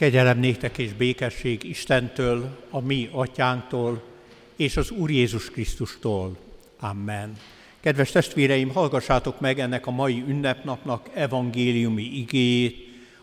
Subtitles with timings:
[0.00, 4.02] Kegyelem néktek és békesség Istentől, a mi atyánktól,
[4.56, 6.36] és az Úr Jézus Krisztustól.
[6.78, 7.36] Amen.
[7.80, 12.76] Kedves testvéreim, hallgassátok meg ennek a mai ünnepnapnak evangéliumi igéjét,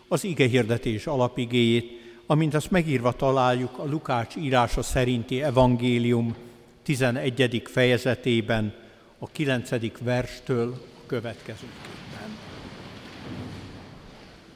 [0.08, 1.90] az igehirdetés alapigéjét,
[2.26, 6.36] amint azt megírva találjuk a Lukács írása szerinti evangélium
[6.82, 7.62] 11.
[7.64, 8.74] fejezetében,
[9.18, 9.70] a 9.
[10.00, 12.36] verstől a következőképpen.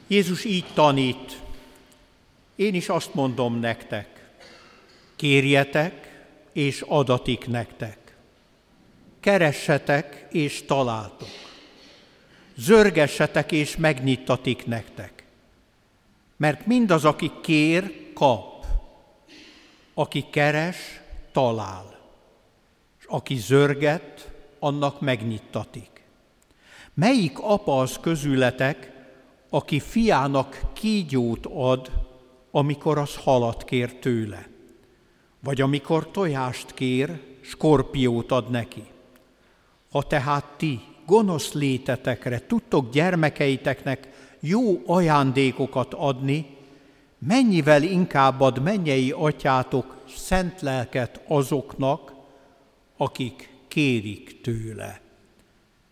[0.07, 1.41] Jézus így tanít,
[2.55, 4.31] én is azt mondom nektek,
[5.15, 7.97] kérjetek, és adatik nektek.
[9.19, 11.29] Keressetek, és találtok.
[12.55, 15.23] Zörgessetek, és megnyittatik nektek.
[16.37, 18.65] Mert mindaz, aki kér, kap.
[19.93, 20.77] Aki keres,
[21.31, 21.99] talál.
[22.99, 26.03] És aki zörget, annak megnyittatik.
[26.93, 28.91] Melyik apa az közületek,
[29.49, 31.91] aki fiának kígyót ad,
[32.55, 34.47] amikor az halat kér tőle,
[35.39, 38.83] vagy amikor tojást kér, skorpiót ad neki.
[39.91, 44.07] Ha tehát ti gonosz létetekre tudtok gyermekeiteknek
[44.39, 46.57] jó ajándékokat adni,
[47.17, 52.13] mennyivel inkább ad mennyei atyátok szent lelket azoknak,
[52.97, 55.01] akik kérik tőle.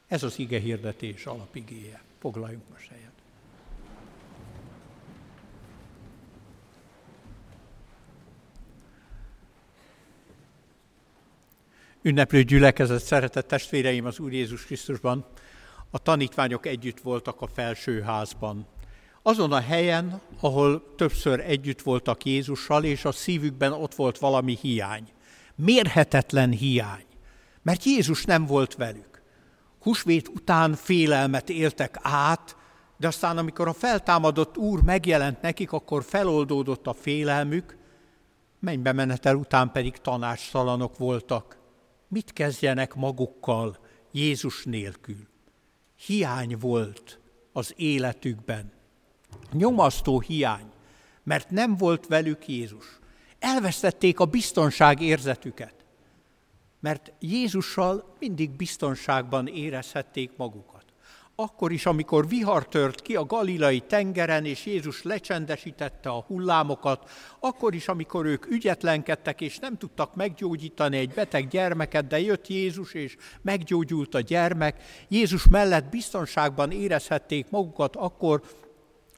[0.07, 2.01] Ez az ige hirdetés alapigéje.
[2.19, 3.10] Foglaljunk most helyet.
[12.03, 15.25] Ünneplő gyülekezet, szeretett testvéreim az Úr Jézus Krisztusban,
[15.89, 18.67] a tanítványok együtt voltak a felsőházban.
[19.21, 25.07] Azon a helyen, ahol többször együtt voltak Jézussal, és a szívükben ott volt valami hiány.
[25.55, 27.05] Mérhetetlen hiány,
[27.61, 29.21] mert Jézus nem volt velük.
[29.79, 32.55] Husvét után félelmet éltek át,
[32.97, 37.77] de aztán, amikor a feltámadott Úr megjelent nekik, akkor feloldódott a félelmük,
[38.59, 41.59] mennybe menetel után pedig tanácstalanok voltak
[42.11, 43.77] mit kezdjenek magukkal
[44.11, 45.27] Jézus nélkül.
[46.05, 47.19] Hiány volt
[47.51, 48.71] az életükben.
[49.51, 50.71] Nyomasztó hiány,
[51.23, 52.85] mert nem volt velük Jézus.
[53.39, 55.85] Elvesztették a biztonság érzetüket,
[56.79, 60.70] mert Jézussal mindig biztonságban érezhették magukat
[61.41, 67.09] akkor is, amikor vihar tört ki a galilai tengeren, és Jézus lecsendesítette a hullámokat,
[67.39, 72.93] akkor is, amikor ők ügyetlenkedtek, és nem tudtak meggyógyítani egy beteg gyermeket, de jött Jézus,
[72.93, 78.41] és meggyógyult a gyermek, Jézus mellett biztonságban érezhették magukat akkor,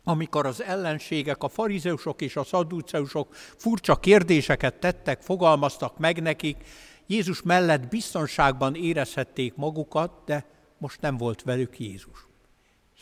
[0.03, 6.57] amikor az ellenségek, a farizeusok és a szadduceusok furcsa kérdéseket tettek, fogalmaztak meg nekik,
[7.07, 10.52] Jézus mellett biztonságban érezhették magukat, de
[10.83, 12.27] most nem volt velük Jézus.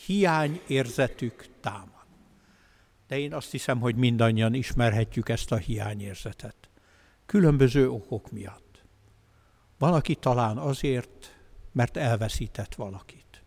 [0.05, 2.05] Hiány érzetük támad.
[3.07, 6.69] De én azt hiszem, hogy mindannyian ismerhetjük ezt a hiányérzetet.
[7.25, 8.83] Különböző okok miatt.
[9.77, 11.39] Valaki talán azért,
[11.71, 13.43] mert elveszített valakit.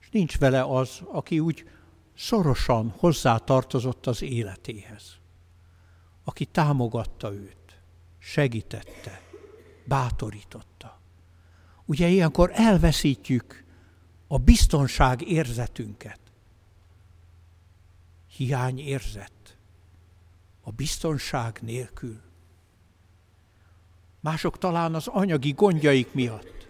[0.00, 1.68] És nincs vele az, aki úgy
[2.14, 5.18] szorosan hozzá tartozott az életéhez.
[6.24, 7.80] Aki támogatta őt,
[8.18, 9.22] segítette,
[9.84, 10.95] bátorította.
[11.86, 13.64] Ugye ilyenkor elveszítjük
[14.26, 16.20] a biztonság érzetünket.
[18.36, 19.32] Hiány érzet.
[20.62, 22.20] A biztonság nélkül.
[24.20, 26.68] Mások talán az anyagi gondjaik miatt.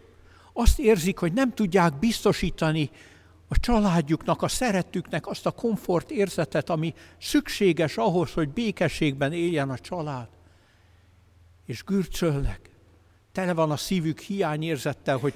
[0.53, 2.91] Azt érzik, hogy nem tudják biztosítani
[3.49, 9.79] a családjuknak, a szeretüknek azt a komfort érzetet, ami szükséges ahhoz, hogy békességben éljen a
[9.79, 10.29] család.
[11.67, 12.76] És gürcölnek
[13.37, 15.35] tele van a szívük hiányérzettel, hogy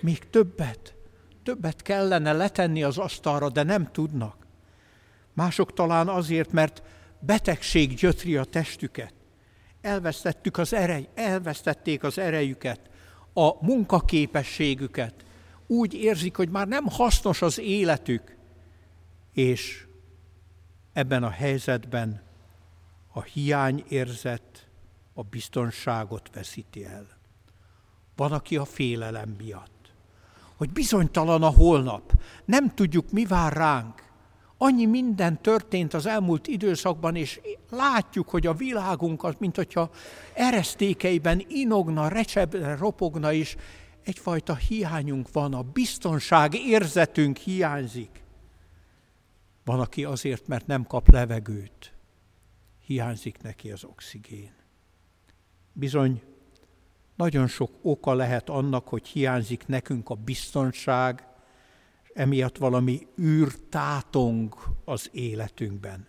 [0.00, 0.94] még többet,
[1.42, 4.46] többet kellene letenni az asztalra, de nem tudnak.
[5.32, 6.82] Mások talán azért, mert
[7.20, 9.14] betegség gyötri a testüket.
[9.80, 12.80] Elvesztettük az erej, elvesztették az erejüket,
[13.32, 15.14] a munkaképességüket.
[15.66, 18.36] Úgy érzik, hogy már nem hasznos az életük.
[19.32, 19.86] És
[20.92, 22.22] ebben a helyzetben
[23.12, 24.68] a hiányérzet
[25.14, 27.20] a biztonságot veszíti el.
[28.22, 29.92] Van, aki a félelem miatt.
[30.56, 32.12] Hogy bizonytalan a holnap,
[32.44, 34.02] nem tudjuk, mi vár ránk.
[34.56, 37.40] Annyi minden történt az elmúlt időszakban, és
[37.70, 39.90] látjuk, hogy a világunk az, mint hogyha
[40.34, 43.56] eresztékeiben inogna, recsebre ropogna, és
[44.02, 48.22] egyfajta hiányunk van, a biztonság érzetünk hiányzik.
[49.64, 51.92] Van, aki azért, mert nem kap levegőt,
[52.86, 54.52] hiányzik neki az oxigén.
[55.72, 56.22] Bizony
[57.22, 61.26] nagyon sok oka lehet annak, hogy hiányzik nekünk a biztonság,
[62.14, 64.54] emiatt valami űr tátong
[64.84, 66.08] az életünkben.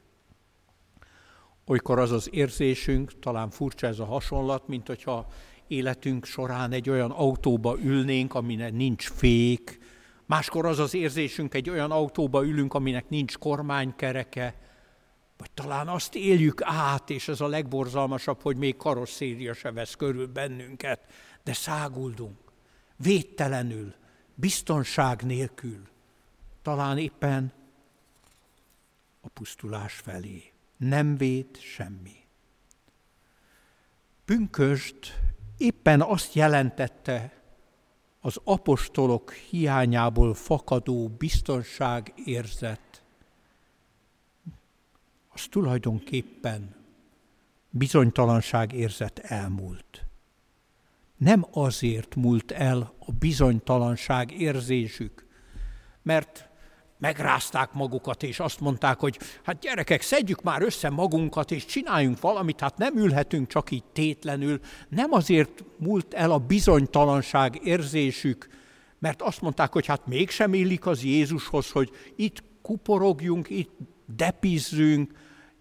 [1.66, 5.28] Olykor az az érzésünk, talán furcsa ez a hasonlat, mint hogyha
[5.68, 9.80] életünk során egy olyan autóba ülnénk, aminek nincs fék,
[10.26, 14.56] máskor az az érzésünk, egy olyan autóba ülünk, aminek nincs kormánykereke,
[15.44, 20.28] vagy talán azt éljük át, és ez a legborzalmasabb, hogy még karosszéria se vesz körül
[20.28, 21.00] bennünket,
[21.44, 22.38] de száguldunk,
[22.96, 23.94] védtelenül,
[24.36, 25.88] biztonság nélkül,
[26.62, 27.54] talán éppen
[29.22, 30.52] a pusztulás felé.
[30.78, 32.26] Nem véd semmi.
[34.26, 35.20] Pünköst
[35.58, 37.42] éppen azt jelentette
[38.20, 42.93] az apostolok hiányából fakadó biztonságérzet,
[45.34, 46.76] az tulajdonképpen
[47.70, 50.06] bizonytalanság érzet elmúlt.
[51.18, 55.28] Nem azért múlt el a bizonytalanság érzésük,
[56.02, 56.50] mert
[56.98, 62.60] megrázták magukat, és azt mondták, hogy hát gyerekek, szedjük már össze magunkat, és csináljunk valamit,
[62.60, 64.60] hát nem ülhetünk csak így tétlenül.
[64.90, 68.48] Nem azért múlt el a bizonytalanság érzésük,
[69.00, 73.72] mert azt mondták, hogy hát mégsem illik az Jézushoz, hogy itt kuporogjunk, itt
[74.16, 75.12] depizzünk,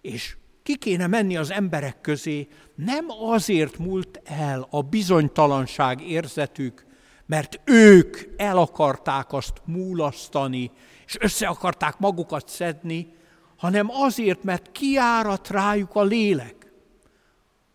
[0.03, 2.47] és ki kéne menni az emberek közé.
[2.75, 6.85] Nem azért múlt el a bizonytalanság érzetük,
[7.25, 10.71] mert ők el akarták azt múlasztani,
[11.05, 13.13] és össze akarták magukat szedni,
[13.57, 16.71] hanem azért, mert kiárat rájuk a lélek,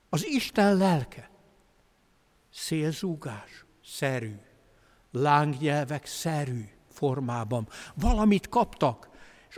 [0.09, 1.31] az Isten lelke.
[2.51, 4.35] Szélzúgás szerű,
[5.13, 7.69] lángnyelvek szerű formában.
[7.95, 9.08] Valamit kaptak,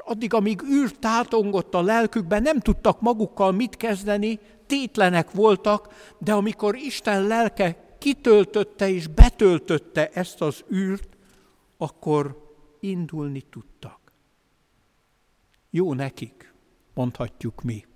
[0.05, 6.77] addig, amíg űrt tátongott a lelkükben, nem tudtak magukkal mit kezdeni, tétlenek voltak, de amikor
[6.77, 11.09] Isten lelke kitöltötte és betöltötte ezt az űrt,
[11.79, 13.99] akkor indulni tudtak.
[15.71, 16.55] Jó nekik,
[16.95, 17.87] mondhatjuk mi.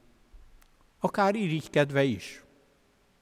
[1.01, 2.45] Akár irigykedve is.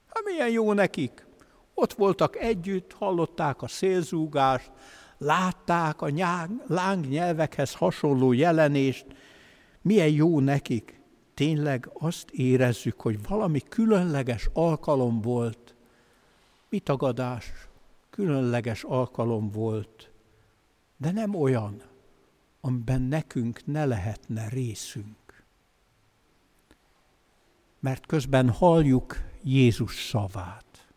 [0.07, 1.25] Hát milyen jó nekik.
[1.73, 4.71] Ott voltak együtt, hallották a szélzúgást,
[5.23, 6.07] látták a
[6.67, 9.05] láng nyelvekhez hasonló jelenést.
[9.81, 11.01] Milyen jó nekik.
[11.33, 15.75] Tényleg azt érezzük, hogy valami különleges alkalom volt.
[16.69, 17.51] Mi tagadás?
[18.09, 20.13] Különleges alkalom volt
[21.03, 21.81] de nem olyan,
[22.61, 25.43] amiben nekünk ne lehetne részünk.
[27.79, 30.87] Mert közben halljuk Jézus szavát.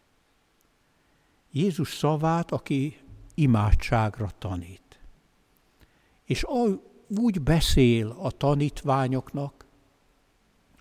[1.51, 2.99] Jézus szavát, aki
[3.37, 5.01] imádságra tanít.
[6.25, 6.47] És
[7.09, 9.67] úgy beszél a tanítványoknak,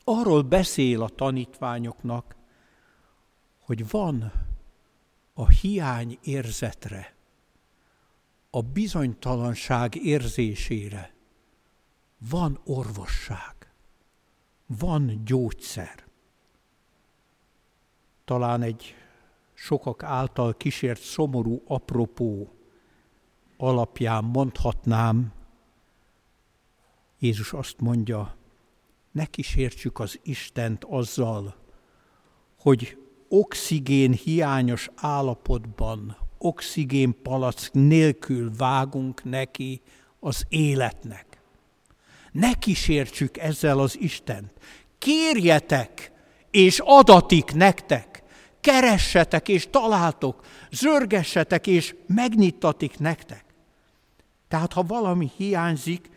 [0.04, 2.36] arról beszél a tanítványoknak,
[3.60, 4.32] hogy van
[5.34, 7.16] a hiány érzetre
[8.50, 11.14] a bizonytalanság érzésére
[12.30, 13.56] van orvosság,
[14.66, 16.04] van gyógyszer.
[18.26, 18.96] Talán egy
[19.56, 22.54] sokak által kísért szomorú apropó
[23.58, 25.34] alapján mondhatnám,
[27.20, 28.36] Jézus azt mondja,
[29.12, 31.56] ne kísértsük az Istent azzal,
[32.60, 32.98] hogy
[33.28, 39.82] oxigén hiányos állapotban oxigénpalack nélkül vágunk neki
[40.20, 41.42] az életnek.
[42.32, 44.52] Ne kísértsük ezzel az Istent.
[44.98, 46.12] Kérjetek,
[46.52, 48.15] és adatik nektek.
[48.66, 50.44] Keressetek, és találtok.
[50.72, 53.46] Zörgessetek, és megnyittatik nektek.
[54.48, 56.10] Tehát, ha valami hiányzik,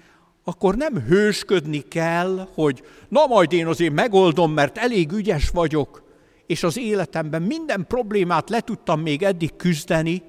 [0.44, 6.02] akkor nem hősködni kell, hogy na majd én azért megoldom, mert elég ügyes vagyok,
[6.46, 10.22] és az életemben minden problémát le tudtam még eddig küzdeni,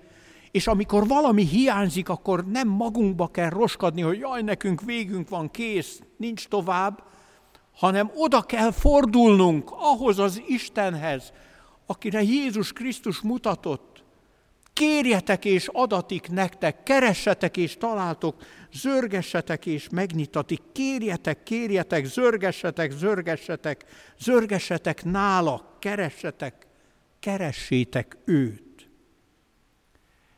[0.51, 6.01] és amikor valami hiányzik, akkor nem magunkba kell roskadni, hogy jaj, nekünk végünk van, kész,
[6.17, 7.03] nincs tovább,
[7.75, 11.31] hanem oda kell fordulnunk ahhoz az Istenhez,
[11.89, 14.03] akire Jézus Krisztus mutatott.
[14.73, 18.35] Kérjetek és adatik nektek, keressetek és találtok,
[18.73, 23.85] zörgessetek és megnyitatik, kérjetek, kérjetek, zörgessetek, zörgessetek,
[24.19, 26.67] zörgessetek nála, keressetek,
[27.19, 28.89] keressétek őt.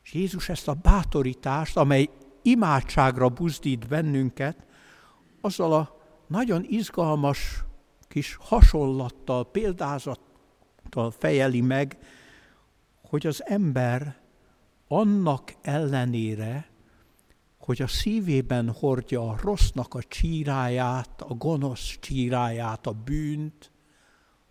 [0.03, 2.09] És Jézus ezt a bátorítást, amely
[2.41, 4.57] imádságra buzdít bennünket,
[5.41, 7.63] azzal a nagyon izgalmas
[8.07, 10.30] kis hasonlattal, példázattal
[11.11, 11.97] fejeli meg,
[13.01, 14.19] hogy az ember
[14.87, 16.69] annak ellenére,
[17.57, 23.71] hogy a szívében hordja a rossznak a csíráját, a gonosz csíráját, a bűnt,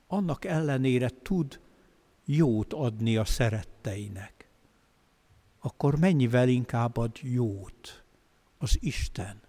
[0.06, 1.61] annak ellenére tud
[2.25, 4.49] jót adni a szeretteinek.
[5.59, 8.04] Akkor mennyivel inkább ad jót
[8.59, 9.40] az Isten,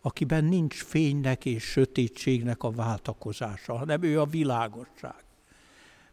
[0.00, 5.24] akiben nincs fénynek és sötétségnek a váltakozása, hanem ő a világosság.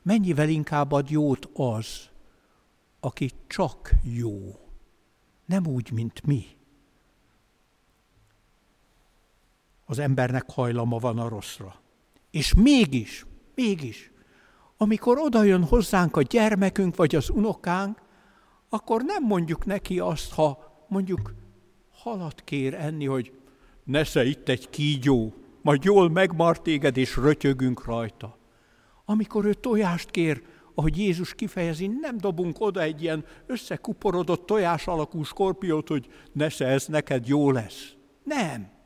[0.02, 2.10] Mennyivel inkább ad jót az,
[3.00, 4.60] aki csak jó,
[5.46, 6.46] nem úgy, mint mi.
[9.86, 11.76] Az embernek hajlama van a rosszra.
[12.32, 14.12] És mégis, mégis,
[14.78, 18.02] amikor odajön hozzánk a gyermekünk vagy az unokánk,
[18.70, 21.34] akkor nem mondjuk neki azt, ha mondjuk
[21.92, 23.34] halat kér enni, hogy
[23.84, 28.38] nesze itt egy kígyó, majd jól megmar téged, és rötyögünk rajta.
[29.06, 30.42] Amikor ő tojást kér,
[30.76, 36.86] ahogy Jézus kifejezi, nem dobunk oda egy ilyen összekuporodott tojás alakú skorpiót, hogy nesze ez
[36.86, 37.94] neked jó lesz.
[38.24, 38.80] Nem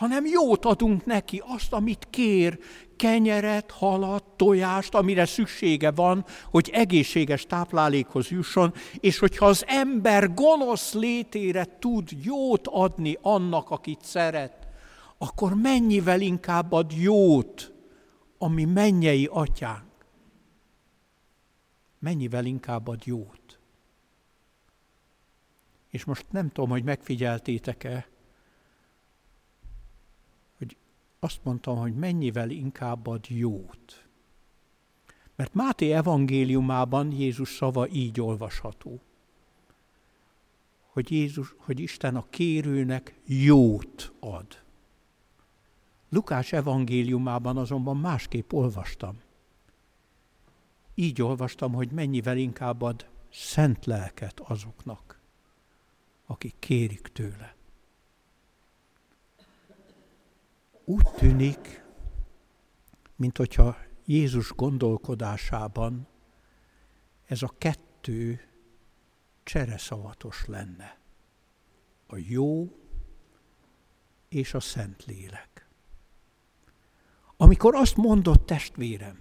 [0.00, 2.58] hanem jót adunk neki, azt, amit kér,
[2.96, 10.92] kenyeret, halat, tojást, amire szüksége van, hogy egészséges táplálékhoz jusson, és hogyha az ember gonosz
[10.92, 14.68] létére tud jót adni annak, akit szeret,
[15.18, 17.72] akkor mennyivel inkább ad jót,
[18.42, 20.06] ami mennyei atyánk.
[21.98, 23.58] Mennyivel inkább ad jót.
[25.88, 28.08] És most nem tudom, hogy megfigyeltétek-e,
[31.18, 34.08] azt mondtam, hogy mennyivel inkább ad jót.
[35.36, 39.00] Mert Máté evangéliumában Jézus szava így olvasható,
[40.86, 44.62] hogy, Jézus, hogy Isten a kérőnek jót ad.
[46.10, 49.20] Lukás evangéliumában azonban másképp olvastam.
[50.94, 55.20] Így olvastam, hogy mennyivel inkább ad szent lelket azoknak,
[56.26, 57.58] akik kérik tőle.
[60.90, 61.84] úgy tűnik,
[63.16, 66.06] mint hogyha Jézus gondolkodásában
[67.26, 68.40] ez a kettő
[69.42, 70.98] csereszavatos lenne.
[72.06, 72.76] A jó
[74.28, 75.49] és a szent lélek.
[77.42, 79.18] Amikor azt mondott testvérem,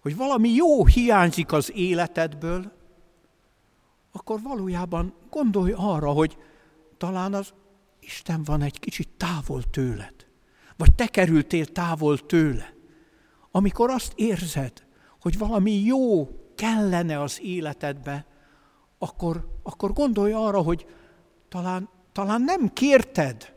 [0.00, 2.72] hogy valami jó hiányzik az életedből,
[4.12, 6.36] akkor valójában gondolj arra, hogy
[6.96, 7.52] talán az
[8.00, 10.24] Isten van egy kicsit távol tőled
[10.76, 12.74] vagy te kerültél távol tőle.
[13.50, 14.72] Amikor azt érzed,
[15.20, 18.26] hogy valami jó kellene az életedbe,
[18.98, 20.86] akkor, akkor gondolj arra, hogy
[21.48, 23.53] talán, talán nem kérted,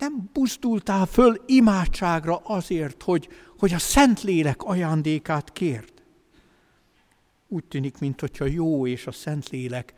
[0.00, 3.28] nem buzdultál föl imádságra azért, hogy,
[3.58, 6.02] hogy a Szentlélek ajándékát kért.
[7.48, 9.94] Úgy tűnik, mintha jó és a Szentlélek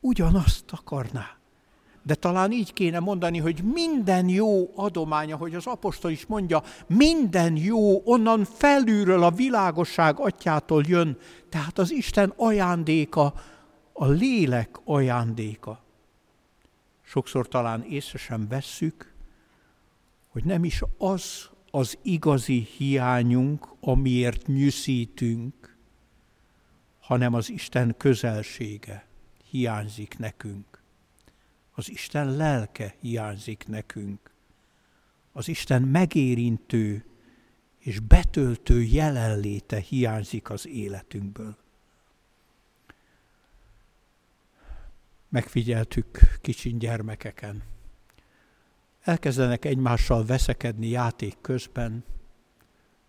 [0.00, 1.36] ugyanazt akarná
[2.06, 7.56] de talán így kéne mondani, hogy minden jó adománya, hogy az apostol is mondja, minden
[7.56, 11.18] jó onnan felülről a világosság atyától jön,
[11.48, 13.34] tehát az Isten ajándéka,
[13.92, 15.83] a lélek ajándéka.
[17.14, 19.12] Sokszor talán észre sem vesszük,
[20.28, 25.76] hogy nem is az az igazi hiányunk, amiért nyűszítünk,
[27.00, 29.06] hanem az Isten közelsége
[29.50, 30.82] hiányzik nekünk.
[31.72, 34.30] Az Isten lelke hiányzik nekünk.
[35.32, 37.04] Az Isten megérintő
[37.78, 41.63] és betöltő jelenléte hiányzik az életünkből.
[45.34, 47.62] Megfigyeltük kicsin gyermekeken.
[49.00, 52.04] Elkezdenek egymással veszekedni játék közben,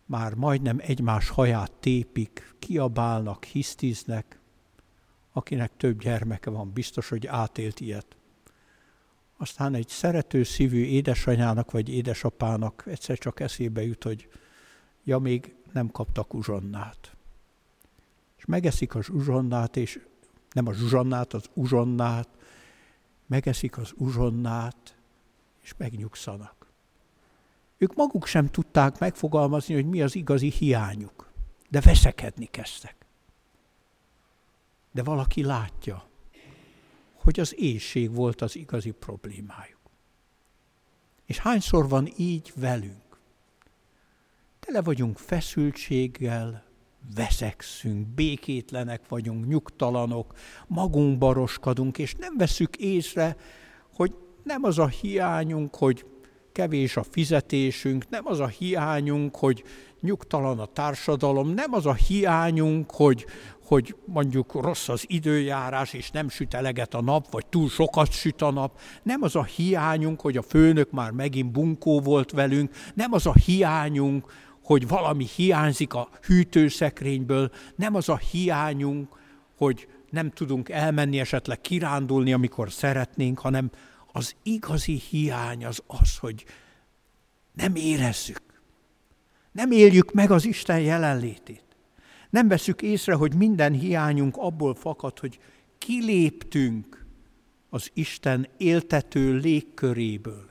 [0.06, 4.40] már majdnem egymás haját tépik, kiabálnak, hisztiznek.
[5.32, 8.16] Akinek több gyermeke van, biztos, hogy átélt ilyet.
[9.38, 14.28] Aztán egy szerető szívű édesanyának vagy édesapának egyszer csak eszébe jut, hogy
[15.04, 17.16] ja, még nem kaptak uzsonnát.
[18.38, 20.00] És megeszik az uzsonnát, és
[20.56, 22.30] nem a zsuzsannát, az uzsonnát,
[23.26, 24.98] megeszik az uzsonnát,
[25.62, 26.72] és megnyugszanak.
[27.78, 31.32] Ők maguk sem tudták megfogalmazni, hogy mi az igazi hiányuk,
[31.70, 32.96] de veszekedni kezdtek.
[34.92, 36.08] De valaki látja,
[37.14, 39.80] hogy az éjség volt az igazi problémájuk.
[41.26, 43.20] És hányszor van így velünk?
[44.60, 46.64] Tele vagyunk feszültséggel,
[47.16, 50.34] veszekszünk, békétlenek vagyunk, nyugtalanok,
[50.68, 53.36] magunk baroskadunk, és nem veszük észre,
[53.94, 56.06] hogy nem az a hiányunk, hogy
[56.52, 59.64] kevés a fizetésünk, nem az a hiányunk, hogy
[60.02, 63.26] nyugtalan a társadalom, nem az a hiányunk, hogy,
[63.66, 68.42] hogy mondjuk rossz az időjárás, és nem süt eleget a nap, vagy túl sokat süt
[68.42, 73.14] a nap, nem az a hiányunk, hogy a főnök már megint bunkó volt velünk, nem
[73.14, 74.32] az a hiányunk,
[74.66, 79.20] hogy valami hiányzik a hűtőszekrényből, nem az a hiányunk,
[79.58, 83.72] hogy nem tudunk elmenni esetleg kirándulni, amikor szeretnénk, hanem
[84.18, 86.46] Az igazi hiány az az, hogy
[87.54, 88.42] nem érezzük.
[89.52, 91.64] Nem éljük meg az Isten jelenlétét.
[92.30, 95.40] Nem veszük észre, hogy minden hiányunk abból fakad, hogy
[95.78, 97.06] kiléptünk
[97.70, 100.50] az Isten éltető légköréből.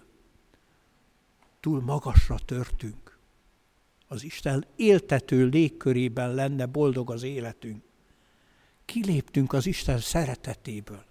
[1.60, 3.03] Túl magasra törtünk.
[4.14, 7.82] Az Isten éltető légkörében lenne boldog az életünk.
[8.84, 11.04] Kiléptünk az Isten szeretetéből.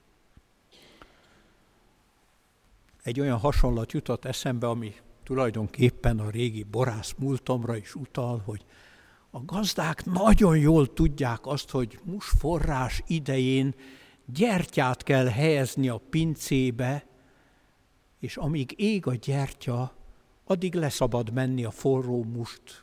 [3.04, 4.94] Egy olyan hasonlat jutott eszembe, ami
[5.24, 8.66] tulajdonképpen a régi borász múltomra is utal, hogy
[9.30, 13.76] a gazdák nagyon jól tudják azt, hogy musforrás idején
[14.26, 17.06] gyertyát kell helyezni a pincébe,
[18.20, 19.94] és amíg ég a gyertya,
[20.44, 22.83] addig leszabad menni a forró must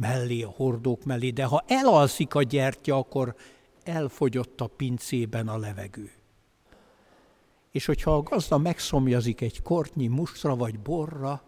[0.00, 3.34] mellé, a hordók mellé, de ha elalszik a gyertya, akkor
[3.82, 6.12] elfogyott a pincében a levegő.
[7.70, 11.42] És hogyha a gazda megszomjazik egy kortnyi mustra vagy borra,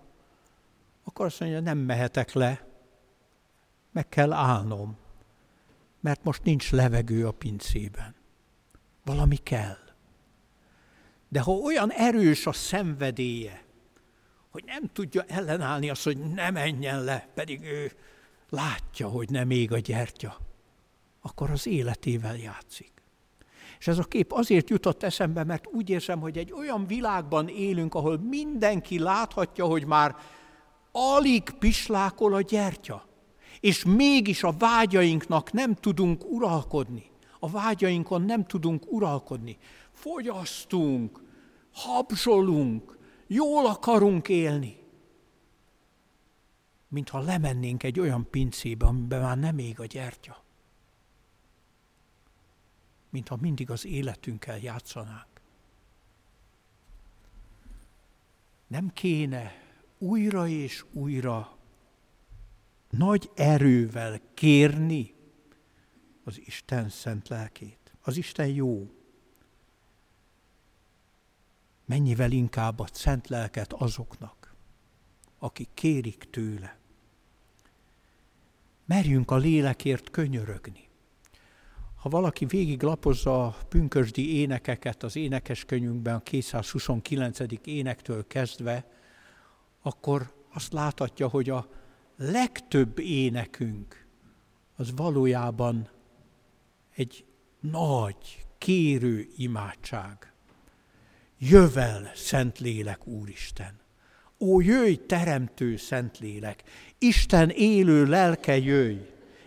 [1.04, 2.66] akkor azt mondja, nem mehetek le,
[3.92, 4.97] meg kell állnom,
[6.00, 8.14] mert most nincs levegő a pincében.
[9.04, 9.76] Valami kell.
[11.28, 13.64] De ha olyan erős a szenvedélye,
[14.50, 17.92] hogy nem tudja ellenállni azt, hogy ne menjen le, pedig ő
[18.52, 20.37] látja, hogy nem ég a gyertya,
[21.21, 22.92] akkor az életével játszik.
[23.78, 27.94] És ez a kép azért jutott eszembe, mert úgy érzem, hogy egy olyan világban élünk,
[27.94, 30.16] ahol mindenki láthatja, hogy már
[30.92, 33.06] alig pislákol a gyertya,
[33.61, 37.11] és mégis a vágyainknak nem tudunk uralkodni.
[37.38, 39.59] A vágyainkon nem tudunk uralkodni.
[39.92, 41.23] Fogyasztunk,
[41.73, 44.81] habzsolunk, jól akarunk élni.
[46.92, 50.44] Mintha lemennénk egy olyan pincébe, amiben már nem ég a gyertya.
[53.11, 55.40] Mintha mindig az életünkkel játszanánk.
[58.66, 59.52] Nem kéne
[59.99, 61.56] újra és újra
[62.90, 65.14] nagy erővel kérni
[66.25, 67.95] az Isten szent lelkét.
[68.00, 68.90] Az Isten jó.
[71.84, 74.54] Mennyivel inkább a szent lelket azoknak,
[75.38, 76.80] akik kérik tőle.
[78.84, 80.88] Merjünk a lélekért könyörögni.
[81.95, 87.38] Ha valaki végig lapozza a pünkösdi énekeket az énekeskönyvünkben a 229.
[87.64, 88.90] énektől kezdve,
[89.82, 91.68] akkor azt láthatja, hogy a
[92.16, 94.06] legtöbb énekünk
[94.76, 95.88] az valójában
[96.95, 97.25] egy
[97.60, 100.32] nagy, kérő imádság.
[101.38, 103.81] Jövel, Szentlélek Úristen!
[104.43, 106.63] Ó, jöjj, teremtő Szentlélek!
[106.99, 108.99] Isten élő lelke jöjj!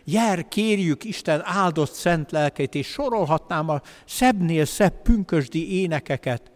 [0.03, 6.51] Jár, kérjük Isten áldott szent lelkeit, és sorolhatnám a szebbnél szebb pünkösdi énekeket,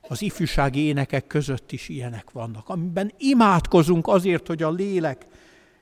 [0.00, 5.26] az ifjúsági énekek között is ilyenek vannak, amiben imádkozunk azért, hogy a lélek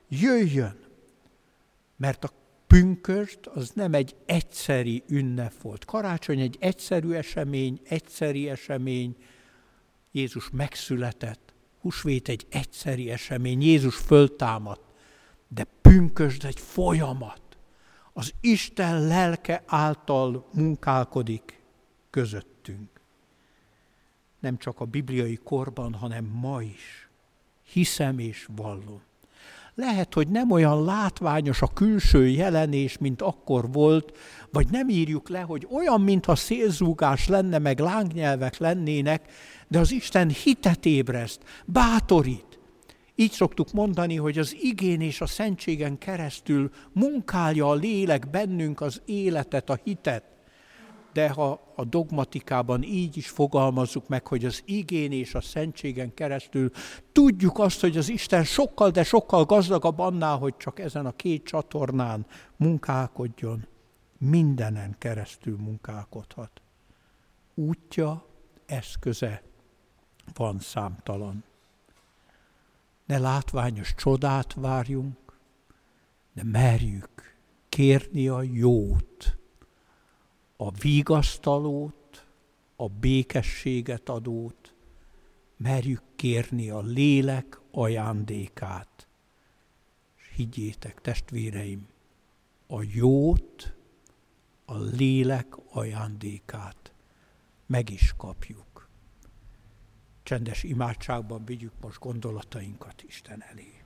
[0.07, 0.79] jöjjön.
[1.97, 2.31] Mert a
[2.67, 5.85] pünköst az nem egy egyszeri ünnep volt.
[5.85, 9.15] Karácsony egy egyszerű esemény, egyszeri esemény.
[10.11, 11.48] Jézus megszületett.
[11.81, 13.61] Husvét egy egyszeri esemény.
[13.61, 14.81] Jézus föltámadt.
[15.47, 17.41] De pünkösd egy folyamat.
[18.13, 21.63] Az Isten lelke által munkálkodik
[22.09, 22.99] közöttünk
[24.39, 27.09] nem csak a bibliai korban, hanem ma is.
[27.63, 29.01] Hiszem és vallom.
[29.79, 34.17] Lehet, hogy nem olyan látványos a külső jelenés, mint akkor volt,
[34.51, 39.31] vagy nem írjuk le, hogy olyan, mintha szélzúgás lenne, meg lángnyelvek lennének,
[39.67, 42.59] de az Isten hitet ébreszt, bátorít.
[43.15, 49.01] Így szoktuk mondani, hogy az igén és a szentségen keresztül munkálja a lélek bennünk az
[49.05, 50.23] életet, a hitet
[51.13, 56.71] de ha a dogmatikában így is fogalmazzuk meg, hogy az igén és a szentségen keresztül
[57.11, 61.43] tudjuk azt, hogy az Isten sokkal, de sokkal gazdagabb annál, hogy csak ezen a két
[61.43, 63.67] csatornán munkálkodjon,
[64.17, 66.61] mindenen keresztül munkálkodhat.
[67.53, 68.25] Útja,
[68.65, 69.41] eszköze
[70.33, 71.43] van számtalan.
[73.05, 75.39] Ne látványos csodát várjunk,
[76.33, 77.37] de merjük
[77.69, 79.38] kérni a jót,
[80.61, 82.25] a vigasztalót,
[82.75, 84.73] a békességet adót,
[85.57, 89.07] merjük kérni a lélek ajándékát.
[90.17, 91.87] És higgyétek, testvéreim,
[92.67, 93.73] a jót,
[94.65, 96.93] a lélek ajándékát
[97.65, 98.89] meg is kapjuk.
[100.23, 103.78] Csendes imádságban vigyük most gondolatainkat Isten elé.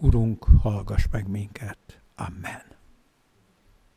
[0.00, 2.00] Urunk, hallgass meg minket.
[2.16, 2.77] Amen.